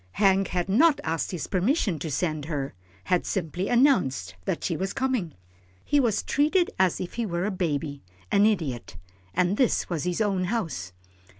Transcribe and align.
Hank 0.13 0.47
had 0.47 0.67
not 0.67 0.99
asked 1.03 1.29
his 1.29 1.45
permission 1.45 1.99
to 1.99 2.09
send 2.09 2.45
her 2.45 2.73
had 3.03 3.23
simply 3.23 3.69
announced 3.69 4.33
that 4.45 4.63
she 4.63 4.75
was 4.75 4.93
coming. 4.93 5.35
He 5.85 5.99
was 5.99 6.23
treated 6.23 6.71
as 6.79 6.99
if 6.99 7.13
he 7.13 7.25
were 7.27 7.45
a 7.45 7.51
baby 7.51 8.01
an 8.31 8.47
idiot, 8.47 8.97
and 9.35 9.57
this 9.57 9.91
was 9.91 10.05
his 10.05 10.19
own 10.19 10.45
house. 10.45 10.91